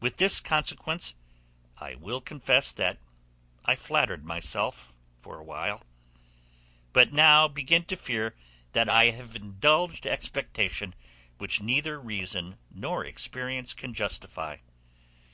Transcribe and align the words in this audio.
With 0.00 0.18
this 0.18 0.38
consequence 0.38 1.14
I 1.78 1.94
will 1.94 2.20
confess 2.20 2.70
that 2.72 2.98
I 3.64 3.74
flattered 3.74 4.22
myself 4.22 4.92
for 5.16 5.38
a 5.38 5.42
while; 5.44 5.80
but 6.92 7.14
now 7.14 7.48
begin 7.48 7.86
to 7.86 7.96
fear 7.96 8.36
that 8.74 8.90
I 8.90 9.06
have 9.12 9.34
indulged 9.34 10.04
expectation 10.06 10.94
which 11.38 11.62
neither 11.62 11.98
reason 11.98 12.58
nor 12.70 13.02
experience 13.02 13.72
can 13.72 13.94
justify. 13.94 14.58